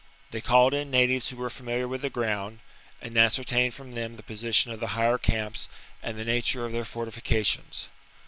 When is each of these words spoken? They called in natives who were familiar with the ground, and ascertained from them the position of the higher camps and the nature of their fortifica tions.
They 0.31 0.41
called 0.41 0.73
in 0.73 0.89
natives 0.89 1.29
who 1.29 1.35
were 1.35 1.51
familiar 1.51 1.87
with 1.87 2.01
the 2.01 2.09
ground, 2.09 2.61
and 3.03 3.15
ascertained 3.15 3.75
from 3.75 3.93
them 3.93 4.15
the 4.15 4.23
position 4.23 4.71
of 4.71 4.79
the 4.79 4.87
higher 4.97 5.19
camps 5.19 5.69
and 6.01 6.17
the 6.17 6.25
nature 6.25 6.65
of 6.65 6.71
their 6.71 6.85
fortifica 6.85 7.45
tions. 7.45 7.87